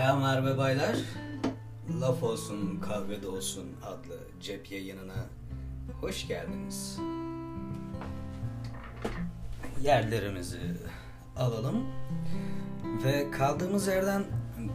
Bayanlar 0.00 0.46
ve 0.46 0.58
baylar, 0.58 0.96
Laf 2.00 2.22
Olsun 2.22 2.80
Kahvede 2.80 3.28
Olsun 3.28 3.66
adlı 3.82 4.18
cep 4.40 4.70
yayınına 4.70 5.26
hoş 6.00 6.28
geldiniz. 6.28 6.98
Yerlerimizi 9.82 10.60
alalım 11.36 11.86
ve 13.04 13.30
kaldığımız 13.30 13.86
yerden 13.86 14.24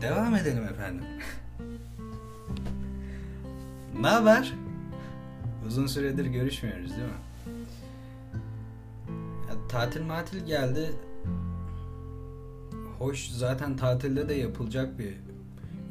devam 0.01 0.35
edelim 0.35 0.63
efendim. 0.63 1.05
ne 4.01 4.07
haber? 4.07 4.53
Uzun 5.67 5.87
süredir 5.87 6.25
görüşmüyoruz 6.25 6.89
değil 6.89 7.01
mi? 7.01 7.19
Ya, 9.49 9.67
tatil 9.69 10.01
matil 10.01 10.45
geldi. 10.45 10.91
Hoş 12.99 13.27
zaten 13.29 13.77
tatilde 13.77 14.29
de 14.29 14.33
yapılacak 14.33 14.99
bir 14.99 15.13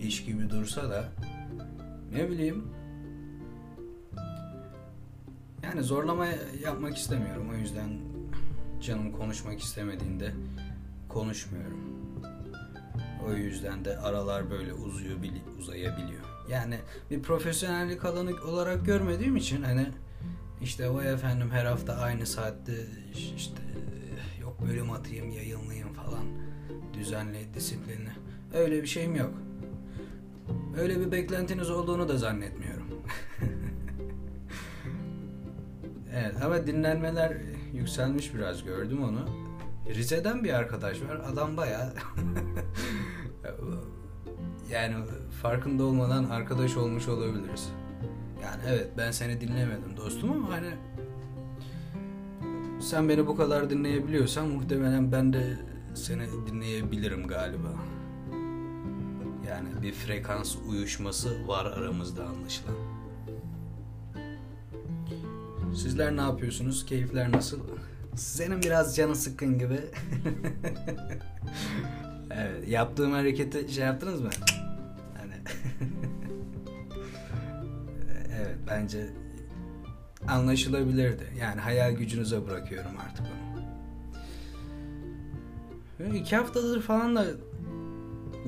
iş 0.00 0.24
gibi 0.24 0.50
dursa 0.50 0.90
da 0.90 1.08
ne 2.12 2.30
bileyim 2.30 2.64
yani 5.62 5.82
zorlama 5.82 6.26
yapmak 6.64 6.96
istemiyorum 6.96 7.50
o 7.54 7.56
yüzden 7.56 7.88
canım 8.82 9.12
konuşmak 9.12 9.60
istemediğinde 9.60 10.32
konuşmuyorum. 11.08 11.80
O 13.28 13.32
yüzden 13.32 13.84
de 13.84 13.98
aralar 13.98 14.50
böyle 14.50 14.72
uzuyor 14.72 15.16
uzayabiliyor. 15.58 16.24
Yani 16.50 16.78
bir 17.10 17.22
profesyonellik 17.22 18.04
alanı 18.04 18.30
olarak 18.30 18.86
görmediğim 18.86 19.36
için 19.36 19.62
hani 19.62 19.86
işte 20.62 20.88
o 20.88 21.02
efendim 21.02 21.50
her 21.50 21.64
hafta 21.64 21.96
aynı 21.96 22.26
saatte 22.26 22.86
işte 23.36 23.62
yok 24.40 24.62
bölüm 24.66 24.90
atayım 24.90 25.30
yayınlayayım 25.30 25.92
falan 25.92 26.43
düzenli 26.94 27.54
disiplinli 27.54 28.10
öyle 28.54 28.82
bir 28.82 28.86
şeyim 28.86 29.16
yok. 29.16 29.34
Öyle 30.78 31.00
bir 31.00 31.12
beklentiniz 31.12 31.70
olduğunu 31.70 32.08
da 32.08 32.18
zannetmiyorum. 32.18 32.84
evet 36.14 36.34
ama 36.44 36.66
dinlenmeler 36.66 37.36
yükselmiş 37.72 38.34
biraz 38.34 38.64
gördüm 38.64 39.04
onu. 39.04 39.28
Rize'den 39.88 40.44
bir 40.44 40.52
arkadaş 40.52 41.02
var. 41.02 41.20
Adam 41.32 41.56
baya 41.56 41.88
yani 44.70 44.94
farkında 45.42 45.84
olmadan 45.84 46.24
arkadaş 46.24 46.76
olmuş 46.76 47.08
olabiliriz. 47.08 47.68
Yani 48.42 48.62
evet 48.68 48.88
ben 48.98 49.10
seni 49.10 49.40
dinlemedim 49.40 49.96
dostum 49.96 50.32
ama 50.32 50.50
hani 50.50 50.70
sen 52.80 53.08
beni 53.08 53.26
bu 53.26 53.36
kadar 53.36 53.70
dinleyebiliyorsan 53.70 54.48
muhtemelen 54.48 55.12
ben 55.12 55.32
de 55.32 55.56
seni 55.94 56.46
dinleyebilirim 56.46 57.26
galiba. 57.26 57.68
Yani 59.48 59.82
bir 59.82 59.92
frekans 59.92 60.56
uyuşması 60.68 61.48
var 61.48 61.66
aramızda 61.66 62.26
anlaşılan. 62.26 62.74
Sizler 65.74 66.16
ne 66.16 66.20
yapıyorsunuz? 66.20 66.86
Keyifler 66.86 67.32
nasıl? 67.32 67.60
Senin 68.14 68.62
biraz 68.62 68.96
canı 68.96 69.16
sıkkın 69.16 69.58
gibi. 69.58 69.80
evet, 72.30 72.68
yaptığım 72.68 73.12
hareketi 73.12 73.74
şey 73.74 73.84
yaptınız 73.84 74.20
mı? 74.20 74.30
Hani 75.18 75.34
evet 78.36 78.56
bence 78.70 79.06
anlaşılabilirdi. 80.28 81.32
Yani 81.40 81.60
hayal 81.60 81.92
gücünüze 81.92 82.46
bırakıyorum 82.46 82.98
artık 83.08 83.26
onu. 83.26 83.53
Ve 86.00 86.18
iki 86.18 86.36
haftadır 86.36 86.82
falan 86.82 87.16
da 87.16 87.24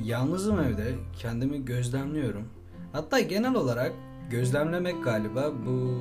yalnızım 0.05 0.61
evde. 0.61 0.95
Kendimi 1.19 1.65
gözlemliyorum. 1.65 2.49
Hatta 2.93 3.21
genel 3.21 3.55
olarak 3.55 3.93
gözlemlemek 4.31 5.05
galiba 5.05 5.53
bu 5.67 6.01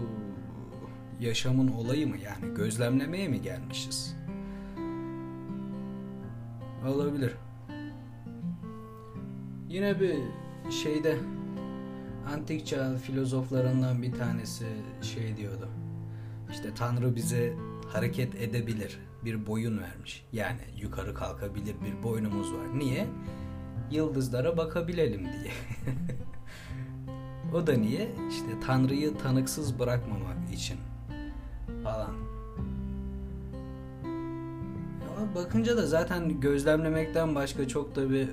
yaşamın 1.20 1.68
olayı 1.68 2.08
mı 2.08 2.16
yani 2.18 2.54
gözlemlemeye 2.56 3.28
mi 3.28 3.42
gelmişiz? 3.42 4.16
Olabilir. 6.88 7.34
Yine 9.70 10.00
bir 10.00 10.16
şeyde 10.72 11.18
antik 12.34 12.66
çağ 12.68 12.98
filozoflarından 12.98 14.02
bir 14.02 14.14
tanesi 14.14 14.66
şey 15.02 15.38
diyordu. 15.38 15.70
İşte 16.52 16.74
Tanrı 16.76 17.16
bize 17.16 17.54
hareket 17.88 18.36
edebilir 18.36 19.00
bir 19.26 19.48
boyun 19.48 19.78
vermiş. 19.78 20.26
Yani 20.34 20.60
yukarı 20.82 21.14
kalkabilir 21.14 21.76
bir 21.86 22.04
boynumuz 22.04 22.54
var. 22.54 22.80
Niye? 22.80 23.08
Yıldızlara 23.92 24.58
bakabilelim 24.58 25.22
diye. 25.22 25.54
o 27.54 27.68
da 27.68 27.74
niye? 27.74 28.12
İşte 28.30 28.60
Tanrı'yı 28.66 29.18
tanıksız 29.18 29.80
bırakmamak 29.80 30.54
için 30.54 30.78
falan. 31.84 32.16
Ama 35.18 35.36
bakınca 35.36 35.78
da 35.78 35.88
zaten 35.88 36.40
gözlemlemekten 36.42 37.36
başka 37.36 37.68
çok 37.68 37.96
da 37.96 38.10
bir 38.10 38.30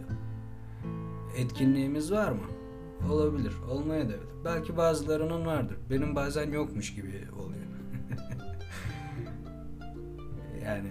etkinliğimiz 1.37 2.13
var 2.13 2.33
mı? 2.33 2.47
Olabilir. 3.11 3.53
Olmaya 3.71 4.09
da 4.09 4.13
Belki 4.45 4.77
bazılarının 4.77 5.47
vardır. 5.47 5.77
Benim 5.91 6.17
bazen 6.17 6.53
yokmuş 6.53 6.95
gibi 6.95 7.29
oluyor. 7.39 7.63
Yani 10.67 10.89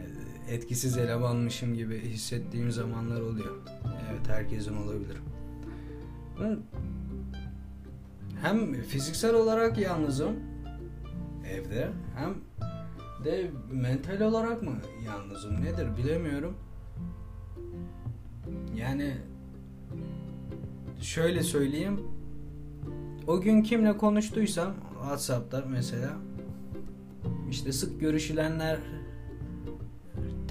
etkisiz 0.50 0.98
elemanmışım 0.98 1.74
gibi 1.74 2.00
hissettiğim 2.00 2.72
zamanlar 2.72 3.22
oluyor. 3.22 3.56
Evet 4.12 4.28
herkesin 4.28 4.76
olabilir. 4.76 5.18
Hem 8.42 8.74
fiziksel 8.74 9.34
olarak 9.34 9.78
yalnızım 9.78 10.36
evde 11.50 11.90
hem 12.16 12.36
de 13.26 13.52
mental 13.72 14.22
olarak 14.22 14.62
mı 14.62 14.76
yalnızım 15.06 15.62
nedir 15.62 15.98
bilemiyorum. 15.98 16.58
Yani 18.76 19.18
şöyle 21.02 21.44
söyleyeyim. 21.44 22.02
O 23.28 23.42
gün 23.42 23.64
kimle 23.64 23.98
konuştuysam 23.98 24.74
WhatsApp'ta 25.02 25.64
mesela 25.68 26.10
işte 27.50 27.72
sık 27.72 28.00
görüşülenler 28.00 28.78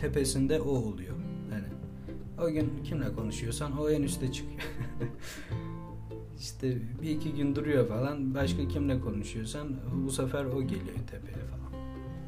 tepesinde 0.00 0.60
o 0.60 0.68
oluyor. 0.70 1.14
Yani 1.52 1.64
o 2.42 2.50
gün 2.52 2.70
kimle 2.84 3.12
konuşuyorsan 3.12 3.78
o 3.78 3.90
en 3.90 4.02
üstte 4.02 4.32
çıkıyor. 4.32 4.60
İşte 6.38 6.76
bir 7.02 7.10
iki 7.10 7.34
gün 7.34 7.56
duruyor 7.56 7.88
falan. 7.88 8.34
Başka 8.34 8.68
kimle 8.68 9.00
konuşuyorsan 9.00 9.68
bu 10.06 10.10
sefer 10.10 10.44
o 10.44 10.62
geliyor 10.62 10.96
tepeye 11.10 11.46
falan. 11.46 11.72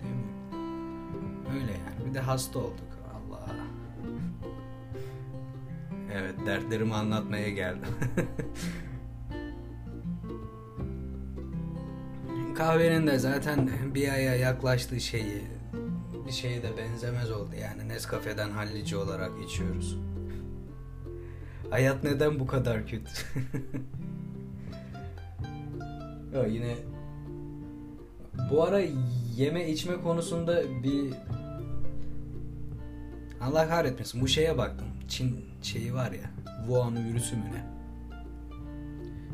Değil 0.03 0.15
mi? 0.15 0.23
Öyle 1.55 1.73
yani. 1.73 2.09
Bir 2.09 2.15
de 2.15 2.21
hasta 2.21 2.59
olduk. 2.59 2.99
Allah. 3.15 3.47
Evet 6.15 6.35
dertlerimi 6.47 6.95
anlatmaya 6.95 7.49
geldim. 7.49 7.89
Kahvenin 12.55 13.07
de 13.07 13.19
zaten 13.19 13.71
bir 13.95 14.09
aya 14.09 14.37
yaklaştığı 14.37 15.01
şeyi 15.01 15.43
bir 16.27 16.33
şeye 16.33 16.63
de 16.63 16.77
benzemez 16.77 17.31
oldu 17.31 17.55
yani 17.61 17.89
Nescafe'den 17.89 18.51
hallici 18.51 18.97
olarak 18.97 19.31
içiyoruz. 19.45 19.97
Hayat 21.71 22.05
neden 22.05 22.41
bu 22.41 22.47
kadar 22.47 22.87
kötü? 22.87 23.11
ya 26.35 26.47
yine 26.47 26.77
bu 28.51 28.65
ara 28.65 28.81
yeme 29.37 29.71
içme 29.71 30.01
konusunda 30.01 30.83
bir 30.83 31.15
Allah 33.41 33.69
kahretmesin 33.69 34.21
bu 34.21 34.29
şeye 34.29 34.59
baktım. 34.59 34.87
Çin 35.09 35.45
şeyi 35.63 35.95
var 35.95 36.13
ya. 36.13 36.31
Wuhan 36.67 37.05
virüsü 37.05 37.37
mü 37.37 37.45
ne? 37.53 37.73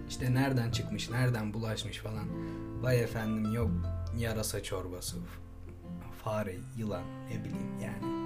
İşte 0.09 0.35
nereden 0.35 0.71
çıkmış, 0.71 1.11
nereden 1.11 1.55
bulaşmış 1.55 1.99
falan. 1.99 2.25
Vay 2.83 3.03
efendim 3.03 3.55
yok 3.55 3.71
yarasa 4.19 4.63
çorbası, 4.63 5.17
fare, 6.29 6.57
yılan 6.77 7.03
ne 7.31 7.45
bileyim 7.45 7.71
yani. 7.83 8.19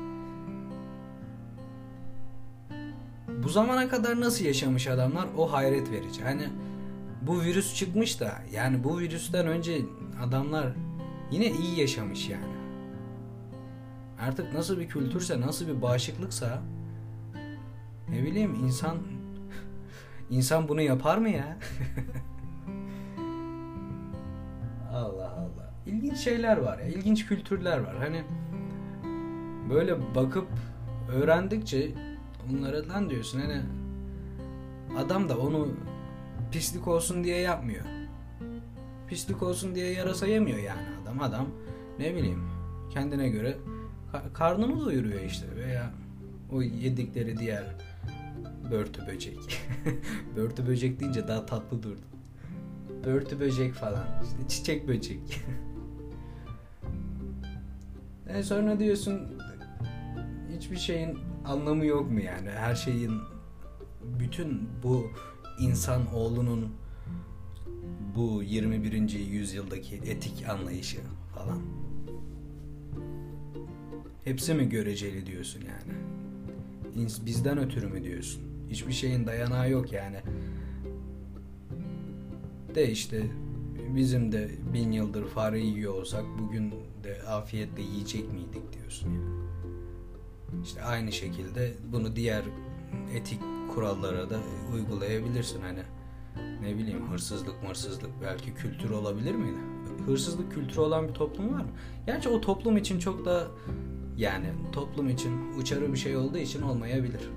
Bu 3.45 3.49
zamana 3.49 3.89
kadar 3.89 4.21
nasıl 4.21 4.45
yaşamış 4.45 4.87
adamlar 4.87 5.29
o 5.37 5.53
hayret 5.53 5.91
verici. 5.91 6.23
Hani 6.23 6.49
bu 7.23 7.43
virüs 7.43 7.75
çıkmış 7.75 8.21
da 8.21 8.33
yani 8.53 8.85
bu 8.85 8.99
virüsten 8.99 9.47
önce 9.47 9.83
adamlar 10.23 10.73
yine 11.31 11.51
iyi 11.51 11.81
yaşamış 11.81 12.29
yani. 12.29 12.55
Artık 14.21 14.53
nasıl 14.55 14.79
bir 14.79 14.89
kültürse, 14.89 15.41
nasıl 15.41 15.69
bir 15.69 15.83
bağışıklıksa 15.83 16.63
ne 18.09 18.23
bileyim 18.23 18.55
insan 18.55 18.99
insan 20.31 20.69
bunu 20.69 20.81
yapar 20.81 21.19
mı 21.19 21.29
ya? 21.29 21.59
İlginç 26.13 26.25
şeyler 26.25 26.57
var 26.57 26.79
ya, 26.79 26.87
ilginç 26.87 27.27
kültürler 27.27 27.79
var. 27.79 27.97
Hani 27.99 28.23
böyle 29.71 30.15
bakıp 30.15 30.49
öğrendikçe 31.13 31.91
onlara 32.51 32.89
lan 32.89 33.11
diyorsun 33.11 33.41
hani 33.41 33.61
adam 34.99 35.29
da 35.29 35.39
onu 35.39 35.69
pislik 36.51 36.89
olsun 36.89 37.25
diye 37.25 37.39
yapmıyor. 37.39 37.85
Pislik 39.09 39.43
olsun 39.43 39.75
diye 39.75 39.93
yarasa 39.93 40.27
yemiyor 40.27 40.59
yani 40.59 40.83
adam. 41.03 41.21
Adam 41.21 41.47
ne 41.99 42.15
bileyim 42.15 42.43
kendine 42.91 43.29
göre 43.29 43.57
karnını 44.35 44.81
doyuruyor 44.81 45.21
işte 45.21 45.47
veya 45.57 45.91
o 46.53 46.63
yedikleri 46.63 47.39
diğer 47.39 47.65
börtü 48.71 49.07
böcek. 49.07 49.39
börtü 50.37 50.67
böcek 50.67 51.01
deyince 51.01 51.29
daha 51.29 51.47
tatlı 51.47 51.83
durdu. 51.83 52.03
Börtü 53.05 53.41
böcek 53.41 53.75
falan. 53.75 54.05
İşte 54.25 54.49
çiçek 54.49 54.89
böcek. 54.89 55.21
e 58.35 58.43
sonra 58.43 58.79
diyorsun 58.79 59.21
hiçbir 60.57 60.77
şeyin 60.77 61.19
anlamı 61.45 61.87
yok 61.87 62.11
mu 62.11 62.21
yani? 62.21 62.51
Her 62.51 62.75
şeyin 62.75 63.13
bütün 64.21 64.69
bu 64.83 65.11
insan 65.61 66.15
oğlunun 66.15 66.73
bu 68.17 68.43
21. 68.43 69.11
yüzyıldaki 69.11 69.97
etik 69.97 70.49
anlayışı 70.49 71.01
falan. 71.35 71.63
Hepsi 74.25 74.55
mi 74.55 74.69
göreceli 74.69 75.27
diyorsun 75.27 75.61
yani? 75.61 75.99
Bizden 77.27 77.59
ötürü 77.59 77.87
mü 77.87 78.05
diyorsun? 78.05 78.43
Hiçbir 78.71 78.93
şeyin 78.93 79.27
dayanağı 79.27 79.71
yok 79.71 79.93
yani. 79.93 80.21
De 82.75 82.91
işte 82.91 83.23
bizim 83.97 84.33
de 84.33 84.51
bin 84.75 84.93
yıldır 84.93 85.27
fare 85.27 85.61
yiyor 85.61 85.95
olsak 85.95 86.25
bugün 86.39 86.71
de 87.05 87.23
afiyetle 87.29 87.83
yiyecek 87.83 88.33
miydik 88.33 88.73
diyorsun 88.73 89.09
yani. 89.11 89.43
İşte 90.65 90.83
aynı 90.83 91.13
şekilde 91.13 91.75
bunu 91.93 92.17
diğer 92.17 92.43
etik 93.15 93.41
kurallara 93.75 94.31
da 94.31 94.39
uygulayabilirsin 94.75 95.61
hani 95.63 95.83
ne 96.63 96.79
bileyim 96.79 97.11
hırsızlık 97.11 97.63
mırsızlık 97.69 98.11
belki 98.23 98.55
kültür 98.55 98.91
olabilir 98.91 99.35
miydi? 99.35 99.59
Hırsızlık 100.07 100.53
kültürü 100.53 100.81
olan 100.81 101.09
bir 101.09 101.15
toplum 101.15 101.55
var 101.55 101.61
mı? 101.61 101.71
Gerçi 102.07 102.29
o 102.29 102.41
toplum 102.41 102.77
için 102.77 102.99
çok 102.99 103.25
da 103.25 103.47
yani 104.17 104.47
toplum 104.73 105.09
için 105.09 105.59
uçarı 105.59 105.93
bir 105.93 105.99
şey 105.99 106.17
olduğu 106.17 106.39
için 106.39 106.63
olmayabilir. 106.63 107.31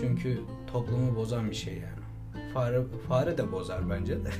Çünkü 0.00 0.40
toplumu 0.66 1.16
bozan 1.16 1.50
bir 1.50 1.54
şey 1.54 1.74
yani. 1.74 1.95
Fare, 2.54 2.82
fare 3.08 3.38
de 3.38 3.52
bozar 3.52 3.90
bence 3.90 4.24
de. 4.24 4.30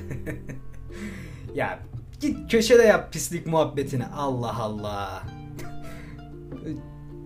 ya 1.55 1.79
git 2.19 2.51
köşede 2.51 2.83
yap 2.83 3.13
pislik 3.13 3.47
muhabbetini. 3.47 4.05
Allah 4.05 4.59
Allah. 4.59 5.23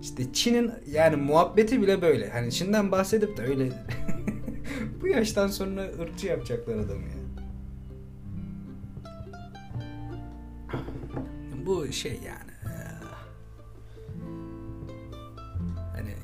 İşte 0.02 0.32
Çin'in 0.32 0.72
yani 0.86 1.16
muhabbeti 1.16 1.82
bile 1.82 2.02
böyle. 2.02 2.30
Hani 2.30 2.52
Çin'den 2.52 2.92
bahsedip 2.92 3.36
de 3.36 3.42
öyle 3.42 3.72
bu 5.02 5.06
yaştan 5.06 5.46
sonra 5.46 5.82
ırkçı 5.82 6.26
yapacaklar 6.26 6.74
adamı 6.74 7.02
ya. 7.02 7.22
Bu 11.66 11.92
şey 11.92 12.12
yani. 12.12 12.52
Hani 15.92 16.14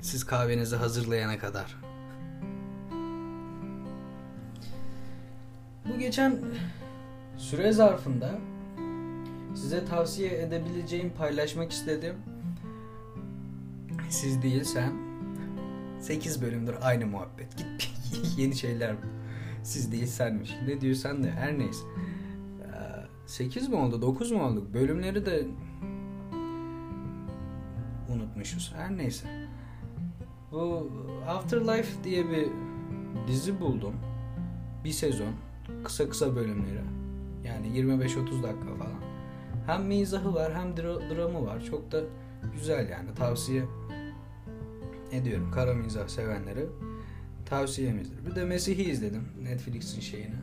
siz 0.00 0.24
kahvenizi 0.24 0.76
hazırlayana 0.76 1.38
kadar. 1.38 1.76
Bu 5.88 5.98
geçen 5.98 6.38
süre 7.36 7.72
zarfında 7.72 8.30
size 9.54 9.84
tavsiye 9.84 10.42
edebileceğim, 10.42 11.12
paylaşmak 11.18 11.72
istediğim 11.72 12.14
siz 14.08 14.42
değil 14.42 14.64
sen 14.64 14.92
8 16.00 16.42
bölümdür 16.42 16.74
aynı 16.82 17.06
muhabbet. 17.06 17.56
Git 17.56 17.90
yeni 18.38 18.56
şeyler 18.56 18.96
siz 19.62 19.92
değil 19.92 20.06
senmiş. 20.06 20.54
Ne 20.66 20.80
diyorsan 20.80 21.24
de 21.24 21.30
her 21.30 21.58
neyse. 21.58 21.84
8 23.28 23.68
mi 23.68 23.76
oldu 23.76 24.02
9 24.02 24.32
mu 24.32 24.42
olduk? 24.42 24.74
Bölümleri 24.74 25.26
de 25.26 25.46
unutmuşuz. 28.08 28.74
Her 28.76 28.96
neyse. 28.96 29.48
Bu 30.52 30.90
Afterlife 31.28 32.04
diye 32.04 32.30
bir 32.30 32.48
dizi 33.28 33.60
buldum. 33.60 33.94
Bir 34.84 34.90
sezon. 34.90 35.32
Kısa 35.84 36.08
kısa 36.08 36.36
bölümleri. 36.36 36.80
Yani 37.44 37.66
25-30 37.68 38.42
dakika 38.42 38.74
falan. 38.78 39.00
Hem 39.66 39.84
mizahı 39.86 40.34
var 40.34 40.54
hem 40.54 40.70
dra- 40.70 41.16
dramı 41.16 41.46
var. 41.46 41.64
Çok 41.70 41.92
da 41.92 42.00
güzel 42.54 42.88
yani. 42.88 43.14
Tavsiye 43.14 43.64
ediyorum. 45.12 45.50
Kara 45.54 45.74
mizah 45.74 46.08
sevenlere 46.08 46.66
tavsiyemizdir. 47.46 48.26
Bir 48.26 48.34
de 48.34 48.44
Mesih'i 48.44 48.90
izledim. 48.90 49.28
Netflix'in 49.42 50.00
şeyini. 50.00 50.34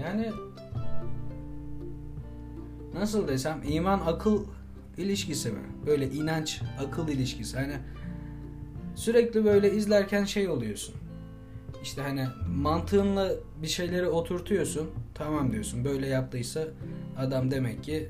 Yani 0.00 0.32
nasıl 2.94 3.28
desem 3.28 3.60
iman 3.68 4.00
akıl 4.06 4.44
ilişkisi 4.96 5.50
mi? 5.50 5.58
Böyle 5.86 6.10
inanç 6.10 6.62
akıl 6.86 7.08
ilişkisi. 7.08 7.56
Hani 7.56 7.76
sürekli 8.94 9.44
böyle 9.44 9.72
izlerken 9.72 10.24
şey 10.24 10.48
oluyorsun. 10.48 10.94
İşte 11.82 12.02
hani 12.02 12.26
mantığınla 12.56 13.32
bir 13.62 13.66
şeyleri 13.66 14.08
oturtuyorsun. 14.08 14.90
Tamam 15.14 15.52
diyorsun. 15.52 15.84
Böyle 15.84 16.06
yaptıysa 16.06 16.64
adam 17.18 17.50
demek 17.50 17.84
ki 17.84 18.08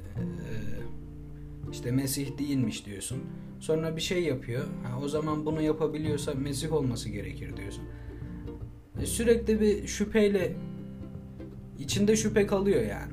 işte 1.75 1.91
Mesih 1.91 2.39
değilmiş 2.39 2.87
diyorsun. 2.87 3.23
Sonra 3.61 3.97
bir 3.97 4.01
şey 4.01 4.23
yapıyor. 4.23 4.65
Ha, 4.85 5.01
o 5.05 5.09
zaman 5.09 5.47
bunu 5.47 5.63
yapabiliyorsa 5.63 6.35
Mesih 6.35 6.73
olması 6.73 7.09
gerekir 7.09 7.57
diyorsun. 7.57 7.85
E, 9.03 9.07
sürekli 9.07 9.61
bir 9.61 9.87
şüpheyle 9.87 10.57
içinde 11.79 12.17
şüphe 12.17 12.47
kalıyor 12.47 12.83
yani. 12.83 13.13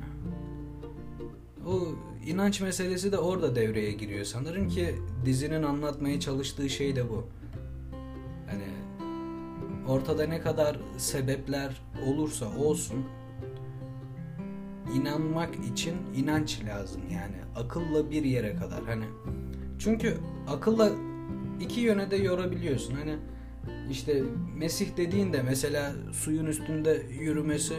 O 1.66 1.88
inanç 2.26 2.60
meselesi 2.60 3.12
de 3.12 3.18
orada 3.18 3.56
devreye 3.56 3.92
giriyor 3.92 4.24
sanırım 4.24 4.68
ki 4.68 4.94
dizinin 5.24 5.62
anlatmaya 5.62 6.20
çalıştığı 6.20 6.70
şey 6.70 6.96
de 6.96 7.08
bu. 7.08 7.28
Ortada 9.88 10.26
ne 10.26 10.40
kadar 10.40 10.76
sebepler 10.96 11.82
olursa 12.06 12.46
olsun 12.58 13.04
inanmak 14.94 15.54
için 15.72 15.94
inanç 16.16 16.64
lazım 16.64 17.02
yani 17.12 17.36
akılla 17.56 18.10
bir 18.10 18.24
yere 18.24 18.56
kadar 18.56 18.84
hani 18.84 19.04
çünkü 19.78 20.16
akılla 20.48 20.90
iki 21.60 21.80
yöne 21.80 22.10
de 22.10 22.16
yorabiliyorsun 22.16 22.94
hani 22.94 23.16
işte 23.90 24.22
Mesih 24.56 24.96
dediğinde 24.96 25.42
mesela 25.42 25.92
suyun 26.12 26.46
üstünde 26.46 27.02
yürümesi 27.20 27.74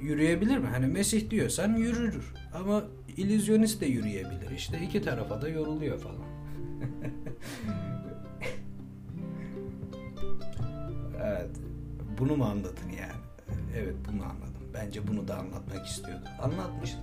yürüyebilir 0.00 0.58
mi? 0.58 0.66
Hani 0.66 0.86
Mesih 0.86 1.30
diyorsan 1.30 1.76
yürür 1.76 2.34
ama 2.54 2.84
illüzyonist 3.16 3.80
de 3.80 3.86
yürüyebilir. 3.86 4.50
İşte 4.56 4.80
iki 4.84 5.02
tarafa 5.02 5.42
da 5.42 5.48
yoruluyor 5.48 5.98
falan. 5.98 6.24
Bunu 12.24 12.36
mu 12.36 12.44
anladın 12.44 12.88
yani? 13.00 13.20
Evet 13.76 13.94
bunu 14.08 14.22
anladım. 14.22 14.62
Bence 14.74 15.08
bunu 15.08 15.28
da 15.28 15.38
anlatmak 15.38 15.86
istiyordu. 15.86 16.24
Anlatmıştı. 16.42 16.98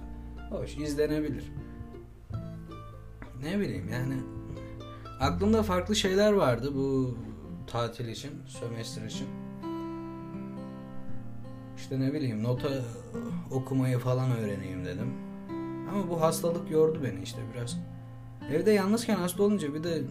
Hoş 0.50 0.78
izlenebilir. 0.78 1.52
Ne 3.44 3.60
bileyim 3.60 3.90
yani 3.90 4.14
aklımda 5.20 5.64
farklı 5.64 5.96
şeyler 5.96 6.34
vardı 6.34 6.72
bu 6.76 7.18
tatil 7.68 8.08
için, 8.08 8.32
sömestr 8.48 9.06
için. 9.06 9.28
İşte 11.78 12.00
ne 12.00 12.14
bileyim 12.14 12.44
nota 12.44 12.70
okumayı 13.52 14.00
falan 14.00 14.32
öğreneyim 14.32 14.86
dedim. 14.86 15.14
Ama 15.92 16.10
bu 16.10 16.22
hastalık 16.22 16.72
yordu 16.72 17.00
beni 17.04 17.24
işte 17.24 17.40
biraz. 17.54 17.80
Evde 18.52 18.72
yalnızken 18.72 19.16
hasta 19.16 19.44
olunca 19.44 19.74
bir 19.74 19.84
de 19.84 20.02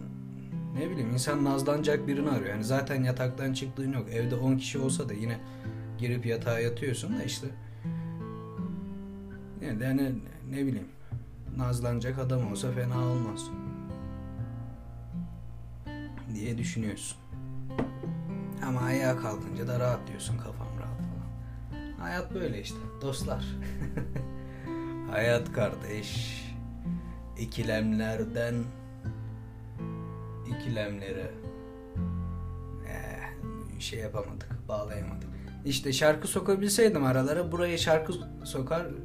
ne 0.73 0.89
bileyim 0.89 1.09
insan 1.13 1.45
nazlanacak 1.45 2.07
birini 2.07 2.29
arıyor. 2.29 2.49
Yani 2.49 2.63
zaten 2.63 3.03
yataktan 3.03 3.53
çıktığın 3.53 3.93
yok. 3.93 4.09
Evde 4.09 4.35
10 4.35 4.57
kişi 4.57 4.79
olsa 4.79 5.09
da 5.09 5.13
yine 5.13 5.39
girip 5.97 6.25
yatağa 6.25 6.59
yatıyorsun 6.59 7.19
da 7.19 7.23
işte. 7.23 7.47
Yani, 9.65 9.83
yani 9.83 10.11
ne 10.49 10.65
bileyim 10.65 10.87
nazlanacak 11.57 12.19
adam 12.19 12.51
olsa 12.51 12.71
fena 12.71 12.99
olmaz. 12.99 13.49
Diye 16.35 16.57
düşünüyorsun. 16.57 17.17
Ama 18.65 18.79
ayağa 18.81 19.17
kalkınca 19.17 19.67
da 19.67 19.79
rahat 19.79 20.07
diyorsun 20.07 20.37
kafam 20.37 20.67
rahat 20.79 20.97
falan. 20.97 21.99
Hayat 21.99 22.33
böyle 22.33 22.61
işte 22.61 22.77
dostlar. 23.01 23.45
Hayat 25.11 25.53
kardeş. 25.53 26.41
İkilemlerden 27.39 28.55
ikilemlere 30.61 31.31
eh, 32.87 33.79
şey 33.79 33.99
yapamadık, 33.99 34.67
bağlayamadık. 34.67 35.29
İşte 35.65 35.93
şarkı 35.93 36.27
sokabilseydim 36.27 37.05
aralara 37.05 37.51
burayı 37.51 37.79
şarkı 37.79 38.13
sokar 38.43 38.87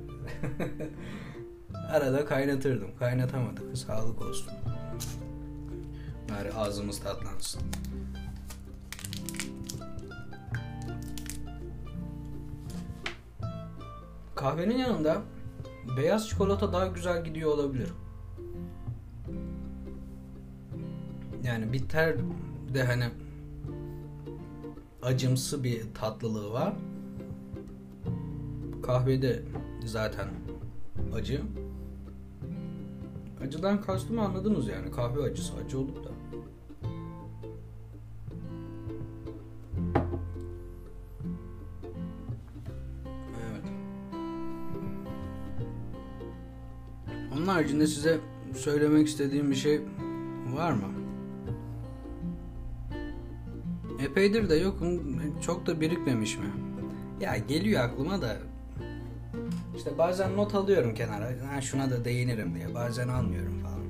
Arada 1.91 2.25
kaynatırdım. 2.25 2.89
Kaynatamadık. 2.99 3.79
Sağlık 3.79 4.23
olsun. 4.23 4.53
Bari 6.31 6.53
ağzımız 6.53 7.01
tatlansın. 7.01 7.63
Kahvenin 14.35 14.79
yanında 14.79 15.23
beyaz 15.97 16.29
çikolata 16.29 16.73
daha 16.73 16.87
güzel 16.87 17.25
gidiyor 17.25 17.51
olabilir. 17.51 17.89
Yani 21.47 21.73
bitter 21.73 22.17
de 22.75 22.85
hani 22.85 23.05
acımsı 25.03 25.65
bir 25.65 25.83
tatlılığı 25.95 26.53
var. 26.53 26.75
Kahvede 28.83 29.43
zaten 29.85 30.29
acı. 31.15 31.43
Acıdan 33.43 33.83
kastımı 33.83 34.23
anladınız 34.23 34.69
yani. 34.69 34.91
Kahve 34.91 35.23
acısı 35.23 35.53
acı 35.65 35.79
olup 35.79 36.05
da. 36.05 36.11
Evet. 43.50 43.65
Onun 47.37 47.47
haricinde 47.47 47.87
size 47.87 48.21
söylemek 48.55 49.09
istediğim 49.09 49.50
bir 49.50 49.57
şey 49.57 49.81
var 50.57 50.73
mı? 50.73 51.06
Epeydir 54.16 54.49
de 54.49 54.54
yokum. 54.54 55.20
Çok 55.40 55.66
da 55.66 55.80
birikmemiş 55.80 56.38
mi? 56.38 56.46
Ya 57.20 57.37
geliyor 57.37 57.85
aklıma 57.85 58.23
da 58.23 58.37
işte 59.76 59.99
bazen 59.99 60.37
not 60.37 60.54
alıyorum 60.54 60.94
kenara. 60.94 61.25
Ha, 61.25 61.61
şuna 61.61 61.90
da 61.90 62.04
değinirim 62.04 62.54
diye. 62.54 62.75
Bazen 62.75 63.08
almıyorum 63.08 63.58
falan. 63.62 63.80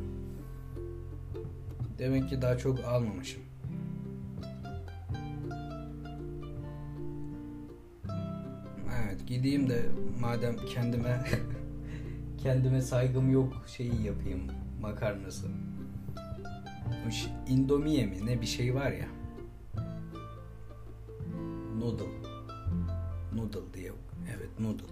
Demek 1.98 2.28
ki 2.28 2.42
daha 2.42 2.58
çok 2.58 2.84
almamışım. 2.84 3.42
Evet 9.04 9.26
gideyim 9.26 9.68
de 9.68 9.82
madem 10.20 10.56
kendime 10.56 11.24
kendime 12.38 12.82
saygım 12.82 13.30
yok 13.30 13.64
şeyi 13.66 14.02
yapayım 14.02 14.40
makarnası. 14.80 15.46
Indomie 17.48 18.06
mi 18.06 18.26
ne 18.26 18.40
bir 18.40 18.46
şey 18.46 18.74
var 18.74 18.90
ya. 18.90 19.15
Noodle. 21.86 22.04
Noodle 23.34 23.74
diye. 23.74 23.92
Evet 24.36 24.60
noodle. 24.60 24.84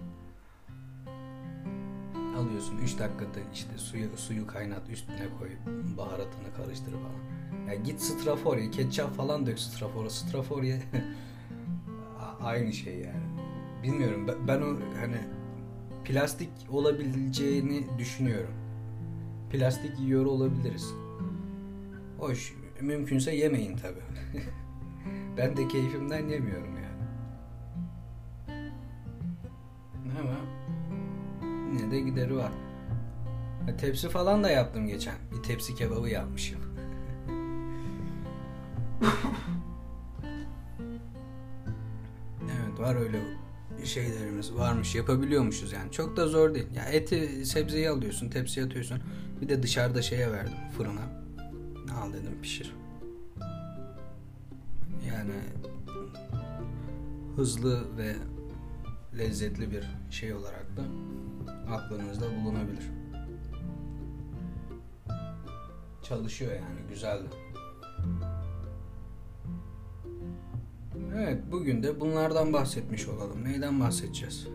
Alıyorsun 2.38 2.78
3 2.78 2.98
dakikada 2.98 3.40
işte 3.54 3.78
suyu 3.78 4.08
suyu 4.16 4.46
kaynat 4.46 4.90
üstüne 4.90 5.28
koy 5.38 5.48
baharatını 5.98 6.54
karıştır 6.56 6.92
falan. 6.92 7.68
Ya 7.68 7.74
git 7.74 8.00
strafor 8.00 8.72
ketçap 8.72 9.16
falan 9.16 9.46
dök 9.46 9.58
strafora 9.58 10.10
strafor 10.10 10.64
aynı 12.40 12.72
şey 12.72 12.98
yani. 12.98 13.24
Bilmiyorum 13.82 14.28
ben, 14.28 14.48
ben 14.48 14.60
o 14.60 14.76
hani 15.00 15.18
plastik 16.04 16.50
olabileceğini 16.70 17.98
düşünüyorum. 17.98 18.54
Plastik 19.50 20.00
yiyor 20.00 20.26
olabiliriz. 20.26 20.94
Hoş 22.18 22.54
mümkünse 22.80 23.34
yemeyin 23.34 23.76
tabi. 23.76 24.00
ben 25.36 25.56
de 25.56 25.68
keyfimden 25.68 26.28
yemiyorum 26.28 26.74
de 31.94 32.00
gideri 32.00 32.36
var. 32.36 32.52
Tepsi 33.78 34.08
falan 34.08 34.44
da 34.44 34.50
yaptım 34.50 34.86
geçen. 34.86 35.14
Bir 35.32 35.42
tepsi 35.42 35.74
kebabı 35.74 36.08
yapmışım. 36.08 36.60
evet 42.42 42.80
var 42.80 42.96
öyle 42.96 43.20
şeylerimiz 43.84 44.54
varmış 44.54 44.94
yapabiliyormuşuz 44.94 45.72
yani 45.72 45.92
çok 45.92 46.16
da 46.16 46.28
zor 46.28 46.54
değil 46.54 46.66
ya 46.76 46.84
eti 46.84 47.46
sebzeyi 47.46 47.90
alıyorsun 47.90 48.28
tepsiye 48.28 48.66
atıyorsun 48.66 48.98
bir 49.40 49.48
de 49.48 49.62
dışarıda 49.62 50.02
şeye 50.02 50.32
verdim 50.32 50.58
fırına 50.76 51.24
al 52.02 52.12
dedim 52.12 52.38
pişir 52.42 52.74
yani 55.08 55.32
hızlı 57.36 57.96
ve 57.96 58.14
lezzetli 59.18 59.70
bir 59.70 59.84
şey 60.10 60.34
olarak 60.34 60.76
da 60.76 60.82
aklınızda 61.71 62.26
bulunabilir 62.37 62.90
çalışıyor 66.02 66.52
yani 66.52 66.88
güzeldi 66.88 67.28
Evet 71.16 71.42
bugün 71.52 71.83
de 71.83 72.00
bunlardan 72.00 72.52
bahsetmiş 72.52 73.09
olalım. 73.09 73.44
Neyden 73.44 73.80
bahsedeceğiz? 73.80 74.47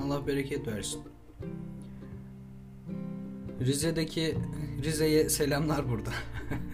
Allah 0.00 0.26
bereket 0.26 0.66
versin. 0.66 1.00
Rize'deki 3.60 4.38
Rize'ye 4.84 5.28
selamlar 5.28 5.88
burada. 5.88 6.10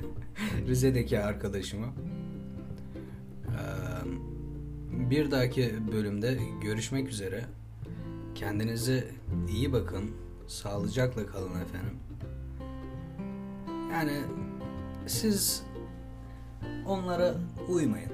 Rize'deki 0.66 1.20
arkadaşıma. 1.20 1.86
Bir 5.10 5.30
dahaki 5.30 5.72
bölümde 5.92 6.38
görüşmek 6.62 7.08
üzere. 7.08 7.44
Kendinize 8.34 9.04
iyi 9.48 9.72
bakın. 9.72 10.10
Sağlıcakla 10.46 11.26
kalın 11.26 11.60
efendim. 11.60 11.98
Yani 13.92 14.20
siz 15.06 15.62
onlara 16.86 17.34
uymayın 17.68 18.12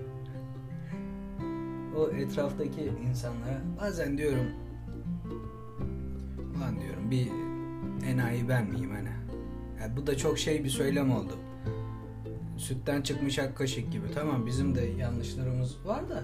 o 1.97 2.11
etraftaki 2.11 2.93
insanlara 3.09 3.63
bazen 3.81 4.19
diyorum 4.19 4.47
lan 6.61 6.81
diyorum 6.81 7.11
bir 7.11 7.29
enayi 8.07 8.49
ben 8.49 8.67
miyim 8.71 8.91
hani 8.91 9.09
yani 9.81 9.97
bu 9.97 10.07
da 10.07 10.17
çok 10.17 10.39
şey 10.39 10.65
bir 10.65 10.71
söylem 10.71 11.11
oldu 11.13 11.33
sütten 12.57 13.03
çıkmış 13.03 13.39
ak 13.39 13.57
kaşık 13.57 13.93
gibi 13.93 14.07
tamam 14.15 14.47
bizim 14.47 14.75
de 14.75 14.81
yanlışlarımız 14.81 15.87
var 15.87 16.11
da 16.11 16.23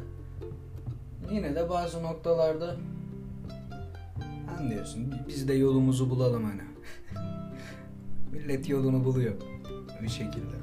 yine 1.30 1.54
de 1.54 1.70
bazı 1.70 2.02
noktalarda 2.02 2.76
anlıyorsun 4.58 5.14
biz 5.28 5.48
de 5.48 5.54
yolumuzu 5.54 6.10
bulalım 6.10 6.44
hani 6.44 6.62
millet 8.32 8.68
yolunu 8.68 9.04
buluyor 9.04 9.34
bir 10.02 10.08
şekilde 10.08 10.56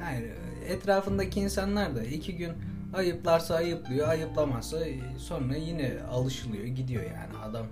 yani 0.00 0.30
etrafındaki 0.68 1.40
insanlar 1.40 1.96
da 1.96 2.04
iki 2.04 2.36
gün 2.36 2.52
Ayıplarsa 2.94 3.54
ayıplıyor, 3.54 4.08
ayıplamazsa 4.08 4.78
sonra 5.18 5.56
yine 5.56 5.92
alışılıyor, 6.10 6.64
gidiyor 6.64 7.02
yani 7.02 7.38
adam. 7.44 7.66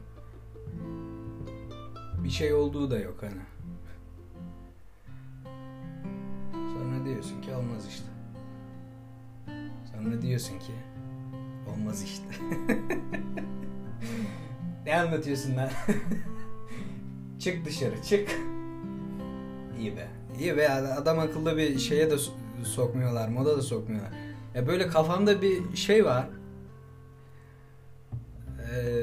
Bir 2.24 2.30
şey 2.30 2.54
olduğu 2.54 2.90
da 2.90 2.98
yok 2.98 3.16
hani. 3.20 3.42
Sonra 6.52 7.04
diyorsun 7.04 7.42
ki 7.42 7.54
olmaz 7.54 7.86
işte. 7.88 8.06
Sonra 9.92 10.22
diyorsun 10.22 10.58
ki 10.58 10.72
olmaz 11.74 12.02
işte. 12.02 12.24
ne 14.86 14.96
anlatıyorsun 15.00 15.56
lan? 15.56 15.70
çık 17.38 17.64
dışarı 17.64 18.02
çık. 18.02 18.28
İyi 19.78 19.96
be. 19.96 20.08
İyi 20.40 20.56
be 20.56 20.70
adam 20.70 21.18
akıllı 21.18 21.56
bir 21.56 21.78
şeye 21.78 22.10
de 22.10 22.16
sokmuyorlar, 22.64 23.28
moda 23.28 23.56
da 23.56 23.62
sokmuyorlar. 23.62 24.12
Ya 24.54 24.66
böyle 24.66 24.88
kafamda 24.88 25.42
bir 25.42 25.76
şey 25.76 26.04
var. 26.04 26.28
Ee, 28.58 29.02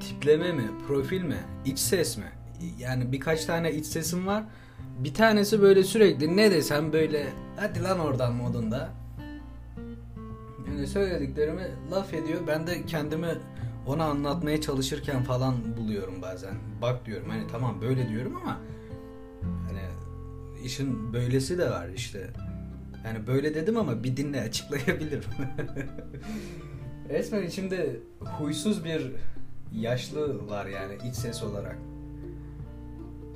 tipleme 0.00 0.52
mi, 0.52 0.70
profil 0.88 1.22
mi, 1.22 1.38
iç 1.64 1.78
ses 1.78 2.16
mi? 2.16 2.32
Yani 2.78 3.12
birkaç 3.12 3.44
tane 3.44 3.72
iç 3.72 3.86
sesim 3.86 4.26
var. 4.26 4.44
Bir 4.98 5.14
tanesi 5.14 5.62
böyle 5.62 5.84
sürekli 5.84 6.36
ne 6.36 6.50
desem 6.50 6.92
böyle 6.92 7.26
hadi 7.56 7.82
lan 7.82 7.98
oradan 7.98 8.34
modunda. 8.34 8.90
Yani 10.68 10.86
söylediklerimi 10.86 11.68
laf 11.90 12.14
ediyor. 12.14 12.40
Ben 12.46 12.66
de 12.66 12.86
kendimi 12.86 13.28
ona 13.86 14.04
anlatmaya 14.04 14.60
çalışırken 14.60 15.22
falan 15.22 15.76
buluyorum 15.76 16.22
bazen. 16.22 16.54
Bak 16.82 17.06
diyorum 17.06 17.30
hani 17.30 17.46
tamam 17.46 17.80
böyle 17.80 18.08
diyorum 18.08 18.36
ama 18.36 18.60
hani 19.40 19.80
işin 20.64 21.12
böylesi 21.12 21.58
de 21.58 21.70
var 21.70 21.88
işte. 21.88 22.30
Yani 23.04 23.26
böyle 23.26 23.54
dedim 23.54 23.76
ama 23.76 24.04
bir 24.04 24.16
dinle 24.16 24.40
açıklayabilirim. 24.48 25.30
Resmen 27.08 27.42
içimde 27.42 28.00
huysuz 28.20 28.84
bir 28.84 29.12
yaşlı 29.72 30.50
var 30.50 30.66
yani 30.66 30.94
iç 31.08 31.14
ses 31.14 31.42
olarak. 31.42 31.78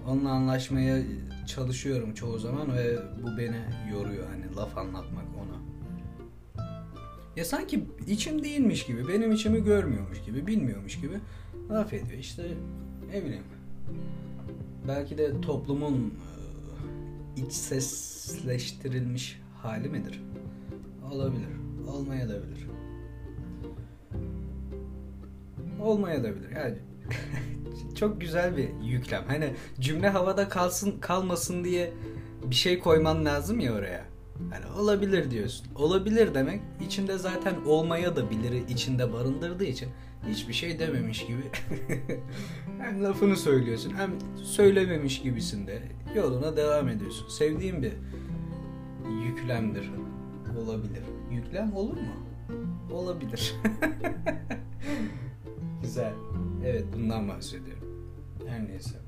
Onunla 0.08 0.30
anlaşmaya 0.30 1.02
çalışıyorum 1.46 2.14
çoğu 2.14 2.38
zaman 2.38 2.76
ve 2.76 2.98
bu 3.22 3.38
beni 3.38 3.60
yoruyor 3.92 4.26
hani 4.30 4.56
laf 4.56 4.78
anlatmak 4.78 5.24
ona. 5.24 5.63
Ya 7.36 7.44
sanki 7.44 7.84
içim 8.06 8.44
değilmiş 8.44 8.86
gibi, 8.86 9.08
benim 9.08 9.32
içimi 9.32 9.64
görmüyormuş 9.64 10.22
gibi, 10.22 10.46
bilmiyormuş 10.46 11.00
gibi 11.00 11.20
laf 11.70 11.92
ediyor. 11.92 12.18
İşte 12.18 12.42
ne 13.12 13.24
bileyim. 13.24 13.44
Belki 14.88 15.18
de 15.18 15.40
toplumun 15.40 16.14
e, 17.36 17.42
iç 17.42 17.52
sesleştirilmiş 17.52 19.40
hali 19.62 19.88
midir? 19.88 20.22
Olabilir. 21.12 21.48
Olmaya 21.88 22.28
da 22.28 22.42
bilir. 22.42 22.66
Olmaya 25.80 26.24
da 26.24 26.36
bilir. 26.36 26.50
Yani 26.56 26.78
çok 27.94 28.20
güzel 28.20 28.56
bir 28.56 28.68
yüklem. 28.82 29.24
Hani 29.26 29.54
cümle 29.80 30.08
havada 30.08 30.48
kalsın 30.48 31.00
kalmasın 31.00 31.64
diye 31.64 31.92
bir 32.50 32.54
şey 32.54 32.78
koyman 32.78 33.24
lazım 33.24 33.60
ya 33.60 33.72
oraya. 33.72 34.13
Hani 34.50 34.80
olabilir 34.80 35.30
diyorsun. 35.30 35.66
Olabilir 35.74 36.34
demek 36.34 36.60
içinde 36.86 37.18
zaten 37.18 37.54
olmaya 37.66 38.16
da 38.16 38.30
biliri 38.30 38.64
içinde 38.72 39.12
barındırdığı 39.12 39.64
için 39.64 39.88
hiçbir 40.28 40.52
şey 40.52 40.78
dememiş 40.78 41.26
gibi 41.26 41.38
hem 42.78 43.04
lafını 43.04 43.36
söylüyorsun 43.36 43.92
hem 43.96 44.10
söylememiş 44.42 45.22
gibisin 45.22 45.66
de 45.66 45.82
yoluna 46.16 46.56
devam 46.56 46.88
ediyorsun. 46.88 47.28
Sevdiğim 47.28 47.82
bir 47.82 47.92
yüklemdir. 49.26 49.90
Olabilir. 50.58 51.02
Yüklem 51.30 51.74
olur 51.74 51.96
mu? 51.96 52.14
Olabilir. 52.92 53.54
Güzel. 55.82 56.12
Evet 56.64 56.84
bundan 56.96 57.28
bahsediyorum. 57.28 58.08
Her 58.46 58.68
neyse. 58.68 59.03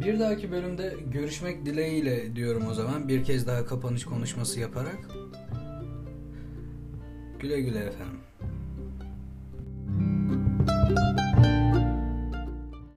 Bir 0.00 0.20
dahaki 0.20 0.50
bölümde 0.50 0.94
görüşmek 1.12 1.66
dileğiyle 1.66 2.36
diyorum 2.36 2.66
o 2.70 2.74
zaman. 2.74 3.08
Bir 3.08 3.24
kez 3.24 3.46
daha 3.46 3.66
kapanış 3.66 4.04
konuşması 4.04 4.60
yaparak. 4.60 4.98
Güle 7.40 7.60
güle 7.60 7.78
efendim. 7.78 8.20